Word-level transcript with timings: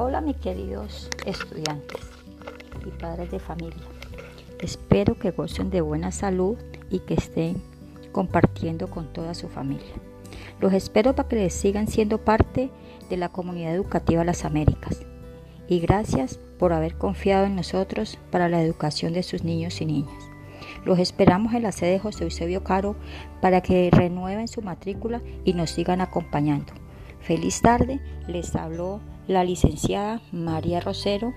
Hola 0.00 0.20
mis 0.20 0.36
queridos 0.36 1.10
estudiantes 1.26 1.98
y 2.86 2.90
padres 3.00 3.32
de 3.32 3.40
familia. 3.40 3.82
Espero 4.60 5.18
que 5.18 5.32
gocen 5.32 5.70
de 5.70 5.80
buena 5.80 6.12
salud 6.12 6.56
y 6.88 7.00
que 7.00 7.14
estén 7.14 7.60
compartiendo 8.12 8.88
con 8.88 9.12
toda 9.12 9.34
su 9.34 9.48
familia. 9.48 9.92
Los 10.60 10.72
espero 10.72 11.16
para 11.16 11.28
que 11.28 11.50
sigan 11.50 11.88
siendo 11.88 12.18
parte 12.18 12.70
de 13.10 13.16
la 13.16 13.30
comunidad 13.30 13.74
educativa 13.74 14.22
Las 14.22 14.44
Américas. 14.44 15.00
Y 15.66 15.80
gracias 15.80 16.38
por 16.60 16.72
haber 16.72 16.94
confiado 16.94 17.46
en 17.46 17.56
nosotros 17.56 18.20
para 18.30 18.48
la 18.48 18.62
educación 18.62 19.12
de 19.14 19.24
sus 19.24 19.42
niños 19.42 19.80
y 19.80 19.86
niñas. 19.86 20.22
Los 20.84 21.00
esperamos 21.00 21.54
en 21.54 21.64
la 21.64 21.72
sede 21.72 21.94
de 21.94 21.98
José 21.98 22.22
Eusebio 22.22 22.62
Caro 22.62 22.94
para 23.40 23.62
que 23.62 23.90
renueven 23.90 24.46
su 24.46 24.62
matrícula 24.62 25.22
y 25.44 25.54
nos 25.54 25.70
sigan 25.70 26.00
acompañando. 26.00 26.72
Feliz 27.20 27.60
tarde, 27.60 28.00
les 28.28 28.54
habló 28.54 29.00
la 29.28 29.44
licenciada 29.44 30.20
María 30.32 30.80
Rosero 30.80 31.34